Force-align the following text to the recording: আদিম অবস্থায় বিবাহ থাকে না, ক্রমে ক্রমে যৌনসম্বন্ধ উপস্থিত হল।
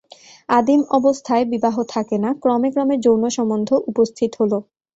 আদিম 0.49 0.81
অবস্থায় 0.91 1.43
বিবাহ 1.53 1.75
থাকে 1.93 2.15
না, 2.23 2.29
ক্রমে 2.41 2.69
ক্রমে 2.73 2.95
যৌনসম্বন্ধ 3.05 3.69
উপস্থিত 3.91 4.31
হল। 4.39 4.51